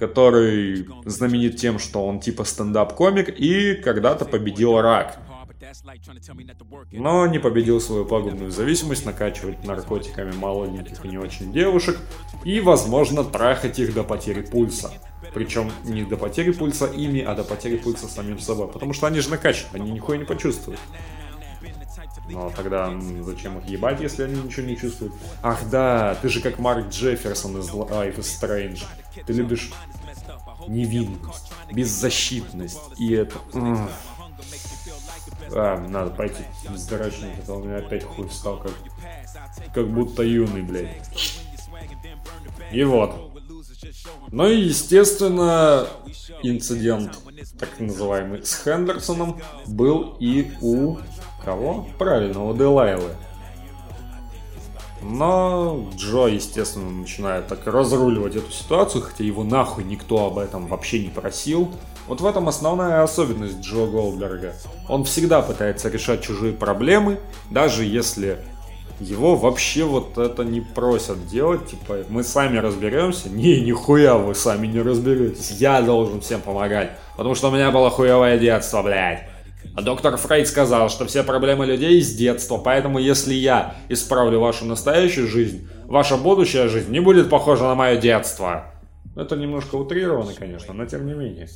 который 0.00 0.88
знаменит 1.04 1.58
тем, 1.58 1.78
что 1.78 2.04
он 2.06 2.20
типа 2.20 2.44
стендап-комик 2.44 3.28
и 3.28 3.74
когда-то 3.74 4.24
победил 4.24 4.80
рак. 4.80 5.18
Но 6.90 7.26
не 7.26 7.38
победил 7.38 7.80
свою 7.80 8.06
пагубную 8.06 8.50
зависимость 8.50 9.04
накачивать 9.04 9.62
наркотиками 9.64 10.32
молоденьких 10.32 11.04
и 11.04 11.08
не 11.08 11.18
очень 11.18 11.52
девушек 11.52 11.98
и, 12.44 12.60
возможно, 12.60 13.24
трахать 13.24 13.78
их 13.78 13.92
до 13.94 14.02
потери 14.02 14.40
пульса. 14.40 14.90
Причем 15.34 15.70
не 15.84 16.02
до 16.02 16.16
потери 16.16 16.50
пульса 16.50 16.86
ими, 16.86 17.20
а 17.20 17.34
до 17.34 17.44
потери 17.44 17.76
пульса 17.76 18.08
самим 18.08 18.38
собой. 18.38 18.68
Потому 18.68 18.94
что 18.94 19.06
они 19.06 19.20
же 19.20 19.28
накачаны, 19.28 19.68
они 19.74 19.92
нихуя 19.92 20.18
не 20.18 20.24
почувствуют. 20.24 20.80
Но 22.30 22.50
тогда 22.50 22.92
зачем 23.20 23.58
их 23.58 23.66
ебать, 23.66 24.00
если 24.00 24.24
они 24.24 24.40
ничего 24.40 24.66
не 24.66 24.76
чувствуют? 24.76 25.14
Ах 25.42 25.68
да, 25.70 26.14
ты 26.22 26.28
же 26.28 26.40
как 26.40 26.58
Марк 26.58 26.88
Джефферсон 26.88 27.58
из 27.58 27.68
Life 27.70 28.18
is 28.18 28.40
Strange. 28.40 28.84
Ты 29.26 29.32
любишь 29.32 29.70
невинность, 30.68 31.52
беззащитность. 31.72 32.80
И 32.98 33.12
это... 33.12 33.36
А, 35.52 35.78
надо 35.88 36.10
пойти 36.10 36.42
сдрачнуть, 36.76 37.32
а 37.42 37.46
то 37.46 37.54
у 37.54 37.64
меня 37.64 37.78
опять 37.78 38.04
хуй 38.04 38.28
встал, 38.28 38.58
как, 38.58 38.72
как 39.74 39.88
будто 39.88 40.22
юный, 40.22 40.62
блядь. 40.62 41.10
И 42.72 42.84
вот. 42.84 43.32
Ну 44.30 44.48
и, 44.48 44.60
естественно, 44.60 45.88
инцидент, 46.42 47.18
так 47.58 47.80
называемый, 47.80 48.44
с 48.44 48.62
Хендерсоном 48.62 49.40
был 49.66 50.16
и 50.20 50.52
у 50.60 50.98
Кого? 51.44 51.86
Правильно, 51.98 52.44
у 52.44 52.54
Делайлы. 52.54 53.10
Но 55.02 55.88
Джо, 55.96 56.26
естественно, 56.26 56.90
начинает 56.90 57.46
так 57.46 57.66
разруливать 57.66 58.36
эту 58.36 58.52
ситуацию, 58.52 59.02
хотя 59.02 59.24
его 59.24 59.44
нахуй 59.44 59.84
никто 59.84 60.26
об 60.26 60.38
этом 60.38 60.66
вообще 60.66 60.98
не 61.00 61.08
просил. 61.08 61.70
Вот 62.06 62.20
в 62.20 62.26
этом 62.26 62.48
основная 62.48 63.02
особенность 63.02 63.60
Джо 63.60 63.86
Голдберга. 63.86 64.54
Он 64.88 65.04
всегда 65.04 65.40
пытается 65.40 65.88
решать 65.88 66.22
чужие 66.22 66.52
проблемы, 66.52 67.18
даже 67.50 67.84
если 67.84 68.44
его 69.00 69.34
вообще 69.36 69.84
вот 69.84 70.18
это 70.18 70.44
не 70.44 70.60
просят 70.60 71.26
делать, 71.26 71.68
типа, 71.68 72.00
мы 72.10 72.22
сами 72.22 72.58
разберемся. 72.58 73.30
Не, 73.30 73.62
нихуя 73.62 74.16
вы 74.16 74.34
сами 74.34 74.66
не 74.66 74.80
разберетесь. 74.82 75.52
Я 75.52 75.80
должен 75.80 76.20
всем 76.20 76.42
помогать, 76.42 76.90
потому 77.16 77.34
что 77.34 77.48
у 77.48 77.52
меня 77.52 77.70
было 77.70 77.88
хуевое 77.88 78.38
детство, 78.38 78.82
блядь. 78.82 79.29
А 79.80 79.82
доктор 79.82 80.18
Фрейд 80.18 80.46
сказал, 80.46 80.90
что 80.90 81.06
все 81.06 81.22
проблемы 81.22 81.64
людей 81.64 82.02
с 82.02 82.14
детства, 82.14 82.58
поэтому 82.58 82.98
если 82.98 83.32
я 83.32 83.76
исправлю 83.88 84.38
вашу 84.38 84.66
настоящую 84.66 85.26
жизнь, 85.26 85.66
ваша 85.86 86.18
будущая 86.18 86.68
жизнь 86.68 86.92
не 86.92 87.00
будет 87.00 87.30
похожа 87.30 87.62
на 87.62 87.74
мое 87.74 87.96
детство. 87.96 88.74
Это 89.16 89.36
немножко 89.36 89.76
утрировано, 89.76 90.34
конечно, 90.34 90.74
но 90.74 90.84
тем 90.84 91.06
не 91.06 91.14
менее. 91.14 91.48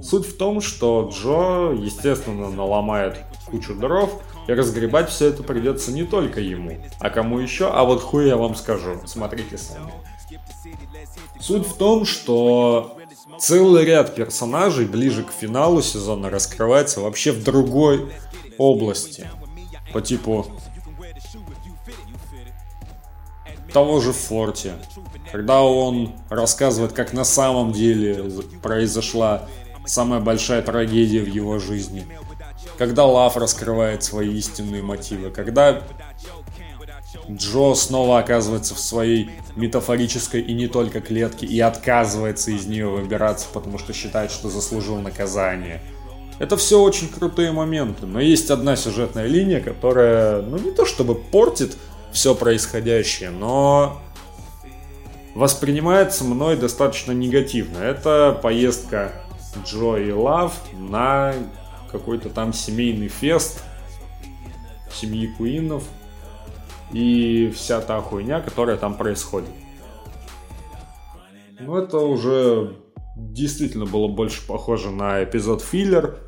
Суть 0.00 0.28
в 0.28 0.36
том, 0.36 0.60
что 0.60 1.10
Джо, 1.12 1.72
естественно, 1.72 2.50
наломает 2.50 3.16
кучу 3.50 3.74
дров, 3.74 4.22
и 4.46 4.52
разгребать 4.52 5.10
все 5.10 5.30
это 5.30 5.42
придется 5.42 5.90
не 5.90 6.04
только 6.04 6.40
ему. 6.40 6.86
А 7.00 7.10
кому 7.10 7.40
еще? 7.40 7.68
А 7.68 7.82
вот 7.82 8.00
хуй 8.00 8.28
я 8.28 8.36
вам 8.36 8.54
скажу. 8.54 9.00
Смотрите 9.06 9.58
сами. 9.58 9.92
Суть 11.40 11.66
в 11.66 11.76
том, 11.76 12.04
что 12.04 12.96
целый 13.40 13.84
ряд 13.84 14.14
персонажей 14.14 14.86
ближе 14.86 15.24
к 15.24 15.32
финалу 15.32 15.82
сезона 15.82 16.30
раскрывается 16.30 17.00
вообще 17.00 17.32
в 17.32 17.42
другой 17.42 18.12
области. 18.58 19.28
По 19.92 20.00
типу 20.00 20.46
того 23.72 24.00
же 24.00 24.12
Форти. 24.12 24.72
Когда 25.30 25.62
он 25.62 26.14
рассказывает, 26.28 26.92
как 26.92 27.12
на 27.12 27.24
самом 27.24 27.72
деле 27.72 28.30
произошла 28.62 29.48
самая 29.86 30.20
большая 30.20 30.62
трагедия 30.62 31.20
в 31.22 31.28
его 31.28 31.58
жизни. 31.58 32.06
Когда 32.78 33.06
Лав 33.06 33.36
раскрывает 33.36 34.02
свои 34.02 34.36
истинные 34.36 34.82
мотивы. 34.82 35.30
Когда 35.30 35.82
Джо 37.30 37.74
снова 37.74 38.18
оказывается 38.18 38.74
в 38.74 38.78
своей 38.78 39.30
метафорической 39.56 40.40
и 40.40 40.54
не 40.54 40.66
только 40.66 41.00
клетке 41.00 41.46
и 41.46 41.60
отказывается 41.60 42.50
из 42.50 42.66
нее 42.66 42.88
выбираться, 42.88 43.46
потому 43.52 43.78
что 43.78 43.92
считает, 43.92 44.30
что 44.30 44.48
заслужил 44.48 44.98
наказание. 44.98 45.82
Это 46.38 46.56
все 46.56 46.80
очень 46.80 47.08
крутые 47.08 47.52
моменты, 47.52 48.06
но 48.06 48.20
есть 48.20 48.50
одна 48.50 48.76
сюжетная 48.76 49.26
линия, 49.26 49.60
которая, 49.60 50.42
ну 50.42 50.58
не 50.58 50.72
то 50.72 50.84
чтобы 50.86 51.14
портит 51.14 51.76
все 52.12 52.34
происходящее, 52.34 53.30
но 53.30 54.00
воспринимается 55.34 56.24
мной 56.24 56.56
достаточно 56.56 57.12
негативно. 57.12 57.78
Это 57.78 58.38
поездка 58.42 59.12
Джо 59.64 59.96
и 59.96 60.10
Лав 60.10 60.54
на 60.72 61.34
какой-то 61.90 62.30
там 62.30 62.52
семейный 62.52 63.08
фест 63.08 63.62
семьи 64.92 65.26
Куинов 65.26 65.84
и 66.92 67.50
вся 67.54 67.80
та 67.80 68.00
хуйня, 68.00 68.40
которая 68.40 68.76
там 68.76 68.96
происходит. 68.96 69.50
Ну, 71.60 71.76
это 71.76 71.98
уже 71.98 72.76
действительно 73.16 73.86
было 73.86 74.08
больше 74.08 74.46
похоже 74.46 74.90
на 74.90 75.22
эпизод 75.22 75.62
филлер, 75.62 76.18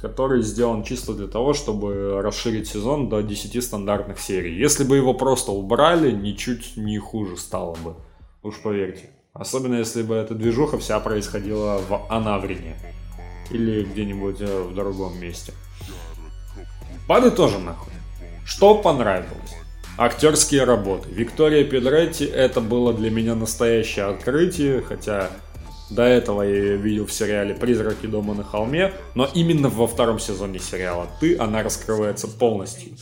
который 0.00 0.42
сделан 0.42 0.84
чисто 0.84 1.14
для 1.14 1.26
того, 1.26 1.54
чтобы 1.54 2.20
расширить 2.22 2.68
сезон 2.68 3.08
до 3.08 3.22
10 3.22 3.62
стандартных 3.62 4.18
серий. 4.18 4.54
Если 4.56 4.84
бы 4.84 4.96
его 4.96 5.14
просто 5.14 5.52
убрали, 5.52 6.10
ничуть 6.10 6.76
не 6.76 6.98
хуже 6.98 7.36
стало 7.36 7.74
бы. 7.76 7.94
Уж 8.42 8.60
поверьте. 8.62 9.10
Особенно 9.32 9.76
если 9.76 10.02
бы 10.02 10.14
эта 10.14 10.34
движуха 10.34 10.78
вся 10.78 11.00
происходила 11.00 11.80
в 11.88 12.06
Анаврине. 12.10 12.76
Или 13.50 13.84
где-нибудь 13.84 14.40
э, 14.40 14.62
в 14.62 14.74
другом 14.74 15.18
месте. 15.20 15.52
Подытожим 17.06 17.64
нахуй. 17.64 17.92
Что 18.44 18.74
понравилось? 18.76 19.65
Актерские 19.98 20.64
работы. 20.64 21.08
Виктория 21.08 21.64
Педретти 21.64 22.26
это 22.26 22.60
было 22.60 22.92
для 22.92 23.10
меня 23.10 23.34
настоящее 23.34 24.04
открытие, 24.06 24.82
хотя 24.82 25.30
до 25.88 26.02
этого 26.02 26.42
я 26.42 26.54
ее 26.54 26.76
видел 26.76 27.06
в 27.06 27.12
сериале 27.12 27.54
«Призраки 27.54 28.06
дома 28.06 28.34
на 28.34 28.44
холме», 28.44 28.92
но 29.14 29.26
именно 29.32 29.70
во 29.70 29.86
втором 29.86 30.18
сезоне 30.18 30.58
сериала 30.58 31.06
«Ты» 31.18 31.38
она 31.38 31.62
раскрывается 31.62 32.28
полностью. 32.28 32.92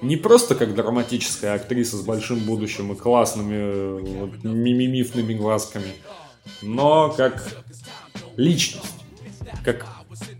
Не 0.00 0.16
просто 0.16 0.54
как 0.54 0.74
драматическая 0.74 1.54
актриса 1.54 1.98
с 1.98 2.02
большим 2.02 2.38
будущим 2.38 2.92
и 2.92 2.96
классными 2.96 4.20
вот, 4.20 4.42
мимимифными 4.42 5.34
глазками, 5.34 5.92
но 6.62 7.10
как 7.10 7.46
личность, 8.36 8.94
как 9.64 9.84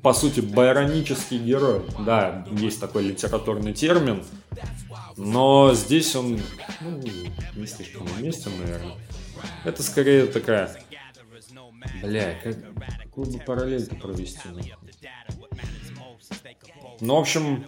по 0.03 0.15
сути 0.15 0.41
байронический 0.41 1.38
герой. 1.38 1.83
Да, 2.07 2.47
есть 2.53 2.81
такой 2.81 3.03
литературный 3.03 3.75
термин, 3.75 4.23
но 5.16 5.75
здесь 5.75 6.14
он 6.16 6.40
ну, 6.80 7.02
не 7.57 7.66
слишком 7.66 8.07
уместен, 8.18 8.52
наверное. 8.59 8.97
Это 9.64 9.83
скорее 9.83 10.26
такая 10.26 10.76
Бля, 12.02 12.38
как, 12.42 12.57
какую 13.02 13.26
бы 13.30 13.38
параллель 13.38 13.87
провести? 13.97 14.40
Ну, 17.00 17.14
в 17.14 17.18
общем, 17.18 17.64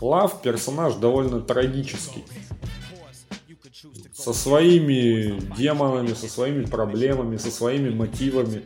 Лав 0.00 0.42
персонаж 0.42 0.94
довольно 0.94 1.40
трагический. 1.40 2.24
Со 4.12 4.32
своими 4.32 5.38
демонами, 5.56 6.14
со 6.14 6.28
своими 6.28 6.64
проблемами, 6.64 7.36
со 7.36 7.50
своими 7.50 7.90
мотивами. 7.90 8.62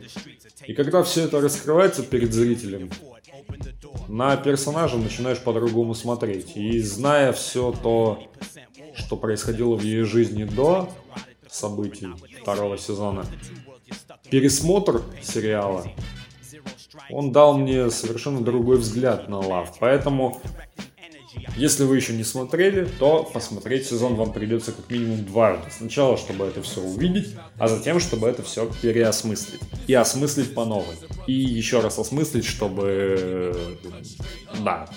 И 0.65 0.73
когда 0.73 1.03
все 1.03 1.25
это 1.25 1.41
раскрывается 1.41 2.03
перед 2.03 2.33
зрителем, 2.33 2.89
на 4.07 4.35
персонажа 4.37 4.97
начинаешь 4.97 5.39
по-другому 5.39 5.93
смотреть. 5.95 6.55
И 6.55 6.79
зная 6.79 7.31
все 7.33 7.71
то, 7.71 8.23
что 8.95 9.17
происходило 9.17 9.75
в 9.75 9.81
ее 9.81 10.05
жизни 10.05 10.43
до 10.43 10.89
событий 11.49 12.07
второго 12.41 12.77
сезона, 12.77 13.25
пересмотр 14.29 15.01
сериала, 15.21 15.85
он 17.09 17.31
дал 17.31 17.57
мне 17.57 17.89
совершенно 17.89 18.41
другой 18.41 18.77
взгляд 18.77 19.29
на 19.29 19.39
Лав. 19.39 19.77
Поэтому, 19.79 20.41
если 21.55 21.83
вы 21.83 21.95
еще 21.97 22.13
не 22.13 22.23
смотрели, 22.23 22.85
то 22.99 23.23
посмотреть 23.23 23.87
сезон 23.87 24.15
вам 24.15 24.33
придется 24.33 24.71
как 24.71 24.89
минимум 24.89 25.25
два 25.25 25.51
раза. 25.51 25.65
Сначала, 25.75 26.17
чтобы 26.17 26.45
это 26.45 26.61
все 26.61 26.81
увидеть, 26.81 27.35
а 27.57 27.67
затем, 27.67 27.99
чтобы 27.99 28.27
это 28.27 28.43
все 28.43 28.69
переосмыслить. 28.81 29.61
И 29.87 29.93
осмыслить 29.93 30.53
по 30.53 30.65
новой. 30.65 30.95
И 31.27 31.33
еще 31.33 31.79
раз 31.79 31.99
осмыслить, 31.99 32.45
чтобы... 32.45 33.77
Да. 34.59 34.87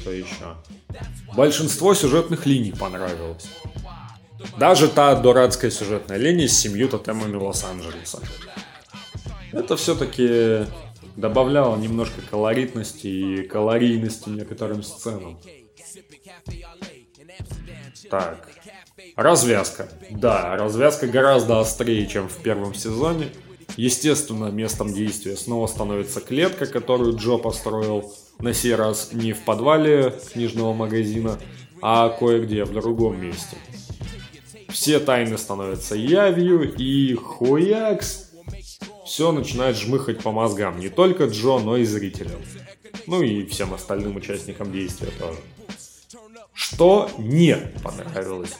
Что 0.00 0.12
еще? 0.12 0.56
Большинство 1.34 1.94
сюжетных 1.94 2.46
линий 2.46 2.72
понравилось. 2.72 3.46
Даже 4.58 4.88
та 4.88 5.14
дурацкая 5.14 5.70
сюжетная 5.70 6.18
линия 6.18 6.48
с 6.48 6.52
семью 6.56 6.88
тотемами 6.88 7.36
Лос-Анджелеса. 7.36 8.20
Это 9.52 9.76
все-таки 9.76 10.66
добавляло 11.16 11.76
немножко 11.76 12.20
колоритности 12.30 13.06
и 13.06 13.42
калорийности 13.42 14.28
некоторым 14.28 14.82
сценам. 14.82 15.38
Так. 18.10 18.48
Развязка. 19.16 19.88
Да, 20.10 20.56
развязка 20.56 21.06
гораздо 21.06 21.60
острее, 21.60 22.06
чем 22.06 22.28
в 22.28 22.36
первом 22.42 22.74
сезоне. 22.74 23.28
Естественно, 23.76 24.46
местом 24.46 24.92
действия 24.92 25.36
снова 25.36 25.66
становится 25.66 26.20
клетка, 26.20 26.66
которую 26.66 27.16
Джо 27.16 27.36
построил 27.36 28.12
на 28.38 28.54
сей 28.54 28.74
раз 28.74 29.10
не 29.12 29.32
в 29.32 29.44
подвале 29.44 30.14
книжного 30.32 30.72
магазина, 30.72 31.38
а 31.82 32.08
кое-где 32.08 32.64
в 32.64 32.72
другом 32.72 33.20
месте 33.20 33.56
все 34.76 35.00
тайны 35.00 35.38
становятся 35.38 35.94
явью, 35.94 36.70
и 36.76 37.14
хуякс, 37.14 38.25
все 39.06 39.32
начинает 39.32 39.76
жмыхать 39.76 40.22
по 40.22 40.32
мозгам. 40.32 40.78
Не 40.78 40.88
только 40.88 41.24
Джо, 41.24 41.58
но 41.58 41.76
и 41.76 41.84
зрителям. 41.84 42.42
Ну 43.06 43.22
и 43.22 43.46
всем 43.46 43.72
остальным 43.72 44.16
участникам 44.16 44.72
действия 44.72 45.10
тоже. 45.18 45.38
Что 46.52 47.08
не 47.18 47.56
понравилось? 47.82 48.56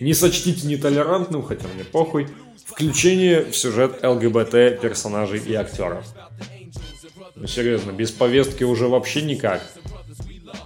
Не 0.00 0.14
сочтите 0.14 0.66
нетолерантным, 0.66 1.42
хотя 1.42 1.66
мне 1.74 1.84
похуй, 1.84 2.28
включение 2.64 3.44
в 3.44 3.56
сюжет 3.56 4.04
ЛГБТ 4.04 4.80
персонажей 4.80 5.40
и 5.40 5.54
актеров. 5.54 6.04
Ну 7.34 7.46
серьезно, 7.46 7.92
без 7.92 8.12
повестки 8.12 8.64
уже 8.64 8.88
вообще 8.88 9.22
никак. 9.22 9.62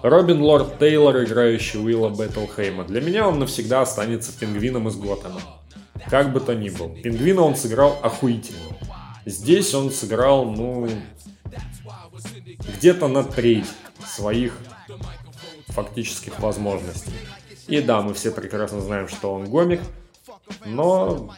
Робин 0.03 0.43
Лорд 0.43 0.79
Тейлор, 0.79 1.23
играющий 1.23 1.81
Уилла 1.81 2.09
Бэттлхейма. 2.09 2.85
Для 2.85 3.01
меня 3.01 3.29
он 3.29 3.39
навсегда 3.39 3.83
останется 3.83 4.33
пингвином 4.39 4.89
из 4.89 4.97
Готэма. 4.97 5.41
Как 6.09 6.33
бы 6.33 6.41
то 6.41 6.55
ни 6.55 6.69
был. 6.69 6.91
Пингвина 6.91 7.43
он 7.43 7.57
сыграл 7.57 7.99
охуительно. 8.03 8.77
Здесь 9.25 9.73
он 9.75 9.91
сыграл, 9.91 10.45
ну, 10.47 10.89
где-то 12.77 13.09
на 13.09 13.25
треть 13.25 13.69
своих 14.07 14.57
фактических 15.69 16.39
возможностей. 16.41 17.13
И 17.69 17.81
да, 17.81 18.03
мы 18.03 18.15
все 18.15 18.31
прекрасно 18.31 18.81
знаем, 18.81 19.09
что 19.09 19.33
он 19.33 19.49
гомик, 19.49 19.81
но 20.65 21.33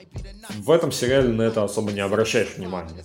в 0.50 0.70
этом 0.70 0.92
сериале 0.92 1.28
на 1.28 1.42
это 1.42 1.62
особо 1.64 1.92
не 1.92 2.00
обращаешь 2.00 2.54
внимания. 2.56 3.04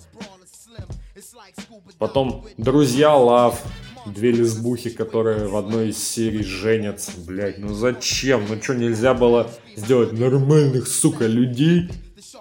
Потом 1.98 2.46
«Друзья 2.56 3.14
Лав», 3.14 3.62
две 4.06 4.32
лесбухи, 4.32 4.90
которые 4.90 5.46
в 5.46 5.56
одной 5.56 5.90
из 5.90 6.02
серий 6.02 6.42
женятся. 6.42 7.12
Блять, 7.26 7.58
ну 7.58 7.74
зачем? 7.74 8.44
Ну 8.48 8.60
что, 8.62 8.74
нельзя 8.74 9.14
было 9.14 9.50
сделать 9.76 10.12
нормальных, 10.12 10.86
сука, 10.86 11.26
людей? 11.26 11.88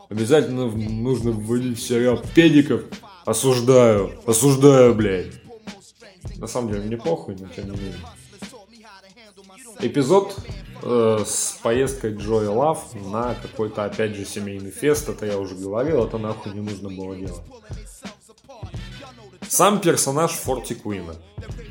Обязательно 0.09 0.65
нужно 0.67 1.31
вводить 1.31 1.79
в 1.79 1.81
сериал 1.81 2.21
педиков. 2.35 2.83
Осуждаю, 3.25 4.11
осуждаю, 4.25 4.95
блядь. 4.95 5.33
На 6.37 6.47
самом 6.47 6.71
деле, 6.71 6.83
мне 6.83 6.97
похуй, 6.97 7.35
но 7.39 7.47
тем 7.47 7.65
не 7.65 7.77
менее. 7.77 7.99
Эпизод 9.81 10.35
э, 10.83 11.23
с 11.25 11.57
поездкой 11.61 12.15
Джои 12.15 12.47
Лав 12.47 12.93
на 12.95 13.35
какой-то, 13.35 13.85
опять 13.85 14.15
же, 14.15 14.25
семейный 14.25 14.71
фест, 14.71 15.07
это 15.07 15.25
я 15.25 15.37
уже 15.37 15.55
говорил, 15.55 16.05
это 16.05 16.17
нахуй 16.17 16.53
не 16.53 16.61
нужно 16.61 16.89
было 16.89 17.15
делать. 17.15 17.41
Сам 19.49 19.81
персонаж 19.81 20.31
Форти 20.33 20.75
Куина. 20.75 21.15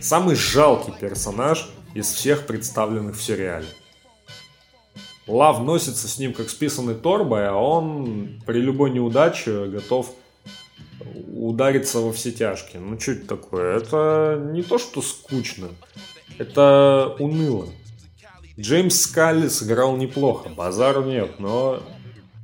Самый 0.01 0.35
жалкий 0.35 0.93
персонаж 0.93 1.71
из 1.95 2.07
всех 2.13 2.45
представленных 2.45 3.17
в 3.17 3.23
сериале. 3.23 3.69
Лав 5.29 5.63
носится 5.63 6.09
с 6.09 6.19
ним 6.19 6.33
как 6.35 6.51
списанный 6.51 6.97
торбой, 6.97 7.47
а 7.47 7.55
он 7.55 8.43
при 8.45 8.61
любой 8.61 8.91
неудаче 8.91 9.67
готов 9.67 10.11
удариться 11.33 12.01
во 12.01 12.13
все 12.13 12.33
тяжкие. 12.33 12.83
Ну, 12.83 12.99
что 12.99 13.13
это 13.13 13.29
такое? 13.29 13.77
Это 13.77 14.43
не 14.53 14.63
то, 14.63 14.79
что 14.79 15.01
скучно. 15.01 15.69
Это 16.37 17.15
уныло. 17.21 17.69
Джеймс 18.59 19.03
Скалли 19.03 19.47
сыграл 19.47 19.97
неплохо, 19.97 20.49
базару 20.49 21.05
нет, 21.05 21.39
но 21.39 21.81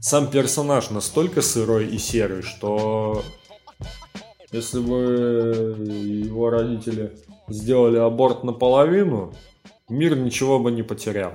сам 0.01 0.29
персонаж 0.31 0.91
настолько 0.91 1.43
сырой 1.43 1.89
и 1.89 1.99
серый, 1.99 2.43
что 2.43 3.25
если 4.55 4.79
бы 4.79 5.85
его 5.85 6.49
родители 6.49 7.19
сделали 7.49 7.99
аборт 7.99 8.45
наполовину, 8.45 9.35
мир 9.89 10.17
ничего 10.17 10.61
бы 10.61 10.71
не 10.71 10.85
потерял. 10.85 11.33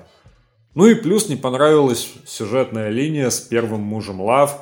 Ну 0.73 0.85
и 0.85 0.95
плюс 0.95 1.27
не 1.27 1.35
понравилась 1.35 2.13
сюжетная 2.25 2.89
линия 2.89 3.29
с 3.29 3.41
первым 3.41 3.81
мужем 3.81 4.21
Лав 4.21 4.61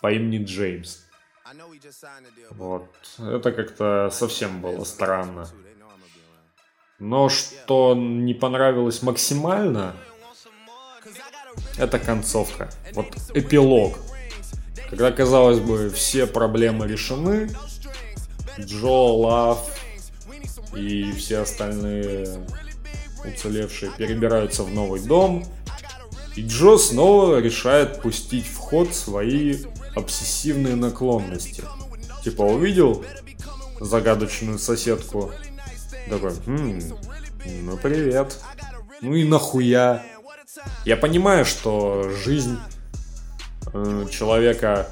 по 0.00 0.12
имени 0.12 0.44
Джеймс. 0.44 0.98
Вот. 2.52 2.86
Это 3.18 3.50
как-то 3.50 4.10
совсем 4.12 4.60
было 4.60 4.84
странно. 4.84 5.48
Но 7.00 7.28
что 7.28 7.94
не 7.96 8.34
понравилось 8.34 9.02
максимально, 9.02 9.96
это 11.76 11.98
концовка. 11.98 12.70
Вот 12.92 13.06
эпилог. 13.34 13.98
Когда, 14.90 15.10
казалось 15.10 15.58
бы, 15.58 15.90
все 15.90 16.28
проблемы 16.28 16.86
решены, 16.86 17.50
Джо, 18.58 19.16
Лав 19.16 19.58
и 20.74 21.12
все 21.12 21.38
остальные 21.38 22.46
уцелевшие 23.24 23.90
перебираются 23.96 24.62
в 24.62 24.70
новый 24.70 25.00
дом, 25.00 25.44
и 26.36 26.42
Джо 26.42 26.76
снова 26.76 27.38
решает 27.38 28.02
пустить 28.02 28.46
в 28.46 28.56
ход 28.56 28.94
свои 28.94 29.58
обсессивные 29.94 30.76
наклонности. 30.76 31.64
Типа 32.22 32.42
увидел 32.42 33.04
загадочную 33.80 34.58
соседку, 34.58 35.32
такой, 36.08 36.32
хм, 36.46 36.80
ну 37.62 37.76
привет. 37.76 38.38
Ну 39.00 39.14
и 39.14 39.24
нахуя? 39.24 40.02
Я 40.84 40.96
понимаю, 40.96 41.44
что 41.44 42.10
жизнь 42.24 42.58
э, 43.72 44.06
человека, 44.10 44.88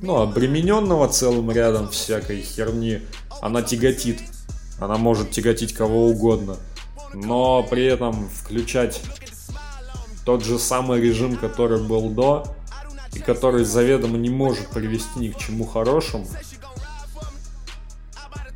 ну, 0.00 0.16
обремененного 0.20 1.08
целым 1.08 1.50
рядом 1.50 1.88
всякой 1.88 2.42
херни, 2.42 3.02
она 3.40 3.62
тяготит. 3.62 4.20
Она 4.78 4.96
может 4.96 5.30
тяготить 5.30 5.72
кого 5.72 6.08
угодно. 6.08 6.56
Но 7.12 7.62
при 7.62 7.84
этом 7.84 8.28
включать 8.28 9.00
тот 10.24 10.44
же 10.44 10.58
самый 10.58 11.00
режим, 11.00 11.36
который 11.36 11.80
был 11.80 12.10
до, 12.10 12.44
и 13.12 13.20
который 13.20 13.64
заведомо 13.64 14.18
не 14.18 14.30
может 14.30 14.68
привести 14.68 15.20
ни 15.20 15.28
к 15.28 15.38
чему 15.38 15.64
хорошему, 15.64 16.26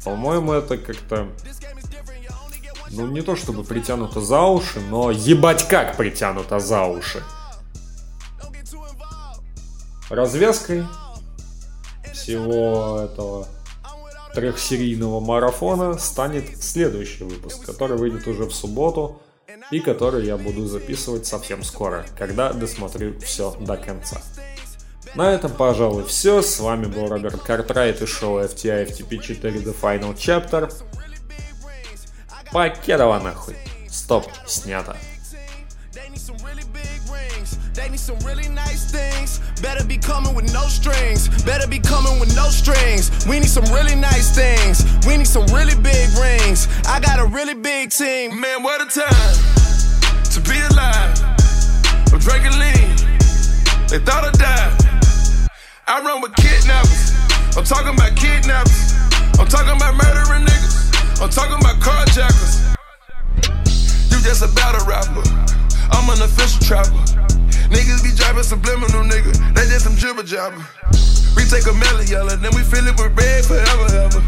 по-моему, 0.04 0.52
это 0.52 0.78
как-то 0.78 1.28
ну 2.90 3.06
не 3.06 3.20
то 3.20 3.36
чтобы 3.36 3.64
притянуто 3.64 4.20
за 4.20 4.42
уши, 4.42 4.80
но 4.80 5.10
ебать 5.10 5.68
как 5.68 5.96
притянуто 5.96 6.58
за 6.58 6.84
уши. 6.84 7.22
Развязкой 10.08 10.84
всего 12.28 13.00
этого 13.00 13.48
трехсерийного 14.34 15.18
марафона 15.18 15.96
станет 15.96 16.62
следующий 16.62 17.24
выпуск, 17.24 17.64
который 17.64 17.96
выйдет 17.96 18.26
уже 18.26 18.44
в 18.44 18.52
субботу 18.52 19.22
и 19.70 19.80
который 19.80 20.26
я 20.26 20.36
буду 20.36 20.66
записывать 20.66 21.24
совсем 21.24 21.64
скоро, 21.64 22.04
когда 22.18 22.52
досмотрю 22.52 23.18
все 23.20 23.56
до 23.60 23.78
конца. 23.78 24.20
На 25.14 25.32
этом, 25.32 25.50
пожалуй, 25.50 26.04
все. 26.04 26.42
С 26.42 26.60
вами 26.60 26.84
был 26.84 27.08
Роберт 27.08 27.40
Картрайт 27.40 28.02
и 28.02 28.06
шоу 28.06 28.40
FTI 28.40 28.90
FTP 28.90 29.22
4 29.22 29.60
The 29.60 29.74
Final 29.80 30.14
Chapter. 30.14 30.70
Покедова 32.52 33.20
нахуй. 33.20 33.56
Стоп, 33.88 34.26
снято. 34.46 34.98
They 37.78 37.88
need 37.90 38.00
some 38.00 38.18
really 38.26 38.48
nice 38.48 38.90
things. 38.90 39.38
Better 39.62 39.84
be 39.84 39.98
coming 39.98 40.34
with 40.34 40.52
no 40.52 40.66
strings. 40.66 41.28
Better 41.44 41.68
be 41.68 41.78
coming 41.78 42.18
with 42.18 42.34
no 42.34 42.48
strings. 42.50 43.24
We 43.24 43.38
need 43.38 43.48
some 43.48 43.62
really 43.72 43.94
nice 43.94 44.34
things. 44.34 44.82
We 45.06 45.16
need 45.16 45.28
some 45.28 45.46
really 45.54 45.76
big 45.76 46.10
rings. 46.18 46.66
I 46.88 46.98
got 46.98 47.20
a 47.20 47.26
really 47.26 47.54
big 47.54 47.90
team. 47.90 48.40
Man, 48.40 48.64
what 48.64 48.82
a 48.82 48.90
time 48.90 49.32
to 50.26 50.40
be 50.42 50.58
alive. 50.74 51.22
I'm 52.10 52.18
drinking 52.18 52.58
lean. 52.58 52.98
They 53.86 54.02
thought 54.02 54.26
I 54.26 54.32
died. 54.34 55.48
I 55.86 56.02
run 56.02 56.20
with 56.20 56.34
kidnappers. 56.34 57.14
I'm 57.56 57.62
talking 57.62 57.94
about 57.94 58.16
kidnappers. 58.16 58.90
I'm 59.38 59.46
talking 59.46 59.76
about 59.78 59.94
murdering 59.94 60.42
niggas. 60.50 61.22
I'm 61.22 61.30
talking 61.30 61.62
about 61.62 61.78
carjackers. 61.78 62.74
You 64.10 64.18
just 64.26 64.42
a 64.42 64.48
battle 64.48 64.84
rapper. 64.84 65.22
I'm 65.92 66.10
an 66.10 66.20
official 66.22 66.60
trapper. 66.66 67.07
Driving 68.38 68.50
subliminal, 68.50 69.02
nigga. 69.02 69.34
They 69.54 69.66
just 69.66 69.84
some 69.84 69.96
jibber 69.96 70.22
jabber. 70.22 70.62
We 71.34 71.42
take 71.50 71.66
a 71.66 71.74
melon 71.74 72.06
yellow, 72.06 72.36
then 72.36 72.54
we 72.54 72.62
fill 72.62 72.86
it 72.86 72.94
with 72.94 73.10
red 73.18 73.44
forever, 73.44 73.86
ever. 73.90 74.20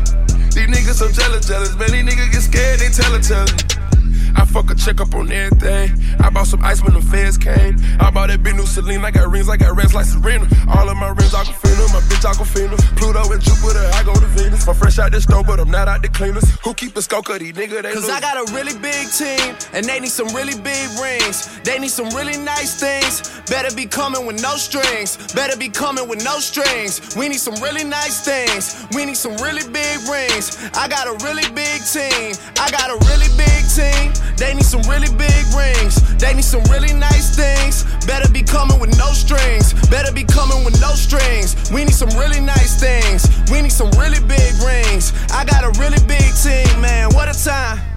These 0.50 0.66
niggas 0.66 0.98
so 0.98 1.12
jealous, 1.12 1.46
jealous. 1.46 1.76
Man, 1.76 1.92
these 1.92 2.02
niggas 2.02 2.32
get 2.32 2.42
scared, 2.42 2.80
they 2.80 2.88
tell 2.88 3.14
it, 3.14 3.22
tell 3.22 3.44
it. 3.44 3.99
I 4.36 4.44
fuck 4.44 4.70
a 4.70 4.74
check 4.74 5.00
up 5.00 5.14
on 5.14 5.30
everything. 5.30 5.92
I 6.20 6.30
bought 6.30 6.46
some 6.46 6.62
ice 6.62 6.82
when 6.82 6.94
the 6.94 7.02
feds 7.02 7.38
came. 7.38 7.76
I 7.98 8.10
bought 8.10 8.28
that 8.28 8.42
big 8.42 8.56
new 8.56 8.66
Celine. 8.66 9.04
I 9.04 9.10
got 9.10 9.30
rings, 9.30 9.48
I 9.48 9.56
got 9.56 9.76
rings 9.76 9.94
like 9.94 10.06
Serena. 10.06 10.46
All 10.68 10.88
of 10.88 10.96
my 10.96 11.08
rings, 11.08 11.32
Aquafina. 11.32 11.92
My 11.92 12.00
bitch, 12.08 12.24
Aquafina. 12.24 12.76
Pluto 12.96 13.32
and 13.32 13.42
Jupiter, 13.42 13.90
I 13.94 14.02
go 14.04 14.14
to 14.14 14.26
Venus. 14.26 14.66
I'm 14.68 14.74
fresh 14.74 14.98
out 14.98 15.12
the 15.12 15.20
store, 15.20 15.44
but 15.44 15.60
I'm 15.60 15.70
not 15.70 15.88
out 15.88 16.02
the 16.02 16.08
cleaners. 16.08 16.44
Who 16.64 16.74
keep 16.74 16.96
a 16.96 17.02
scope 17.02 17.28
of 17.28 17.38
these 17.40 17.52
niggas? 17.52 17.82
They 17.82 17.92
Cause 17.92 18.02
lose. 18.02 18.10
I 18.10 18.20
got 18.20 18.36
a 18.36 18.52
really 18.52 18.76
big 18.78 19.10
team, 19.10 19.56
and 19.72 19.84
they 19.84 20.00
need 20.00 20.10
some 20.10 20.28
really 20.28 20.58
big 20.60 20.88
rings. 21.00 21.60
They 21.60 21.78
need 21.78 21.90
some 21.90 22.08
really 22.10 22.36
nice 22.36 22.78
things. 22.78 23.40
Better 23.50 23.74
be 23.74 23.86
coming 23.86 24.26
with 24.26 24.42
no 24.42 24.56
strings. 24.56 25.32
Better 25.32 25.56
be 25.56 25.68
coming 25.68 26.08
with 26.08 26.24
no 26.24 26.38
strings. 26.38 27.16
We 27.16 27.28
need 27.28 27.40
some 27.40 27.54
really 27.62 27.84
nice 27.84 28.24
things. 28.24 28.86
We 28.94 29.04
need 29.04 29.16
some 29.16 29.36
really 29.38 29.66
big 29.70 29.98
rings. 30.08 30.56
I 30.74 30.88
got 30.88 31.06
a 31.06 31.14
really 31.24 31.48
big 31.52 31.82
team. 31.84 32.34
I 32.58 32.70
got 32.70 32.90
a 32.90 32.98
really 33.08 33.30
big 33.36 33.62
team. 33.68 34.12
They 34.36 34.54
need 34.54 34.64
some 34.64 34.82
really 34.82 35.10
big 35.16 35.44
rings. 35.56 36.00
They 36.16 36.34
need 36.34 36.44
some 36.44 36.62
really 36.64 36.92
nice 36.92 37.34
things. 37.36 37.84
Better 38.06 38.30
be 38.32 38.42
coming 38.42 38.78
with 38.80 38.96
no 38.98 39.12
strings. 39.12 39.74
Better 39.88 40.12
be 40.12 40.24
coming 40.24 40.64
with 40.64 40.80
no 40.80 40.94
strings. 40.94 41.56
We 41.70 41.84
need 41.84 41.94
some 41.94 42.10
really 42.18 42.40
nice 42.40 42.78
things. 42.80 43.28
We 43.50 43.62
need 43.62 43.72
some 43.72 43.90
really 43.92 44.20
big 44.20 44.54
rings. 44.64 45.12
I 45.30 45.44
got 45.44 45.64
a 45.64 45.70
really 45.80 46.00
big 46.06 46.34
team, 46.34 46.80
man. 46.80 47.10
What 47.14 47.28
a 47.28 47.44
time. 47.44 47.89